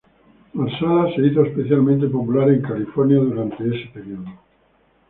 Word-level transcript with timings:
Marsala 0.55 1.13
se 1.13 1.21
hizo 1.27 1.43
especialmente 1.43 2.07
popular 2.07 2.49
en 2.49 2.63
California 2.63 3.17
durante 3.17 3.63
ese 3.67 3.87
periodo. 3.93 4.25